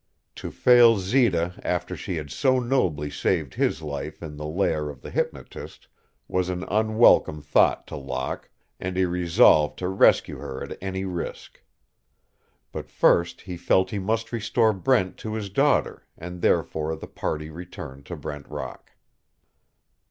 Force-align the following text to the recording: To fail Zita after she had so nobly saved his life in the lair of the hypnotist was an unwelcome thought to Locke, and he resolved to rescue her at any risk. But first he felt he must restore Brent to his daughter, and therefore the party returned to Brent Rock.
To 0.37 0.49
fail 0.49 0.97
Zita 0.97 1.61
after 1.63 1.95
she 1.95 2.15
had 2.15 2.31
so 2.31 2.57
nobly 2.59 3.11
saved 3.11 3.53
his 3.53 3.83
life 3.83 4.23
in 4.23 4.35
the 4.35 4.47
lair 4.47 4.89
of 4.89 5.03
the 5.03 5.11
hypnotist 5.11 5.87
was 6.27 6.49
an 6.49 6.63
unwelcome 6.69 7.39
thought 7.43 7.85
to 7.85 7.95
Locke, 7.97 8.49
and 8.79 8.97
he 8.97 9.05
resolved 9.05 9.77
to 9.77 9.87
rescue 9.89 10.39
her 10.39 10.63
at 10.63 10.75
any 10.81 11.05
risk. 11.05 11.61
But 12.71 12.89
first 12.89 13.41
he 13.41 13.57
felt 13.57 13.91
he 13.91 13.99
must 13.99 14.31
restore 14.31 14.73
Brent 14.73 15.17
to 15.17 15.35
his 15.35 15.51
daughter, 15.51 16.07
and 16.17 16.41
therefore 16.41 16.95
the 16.95 17.05
party 17.05 17.51
returned 17.51 18.07
to 18.07 18.15
Brent 18.15 18.47
Rock. 18.49 18.93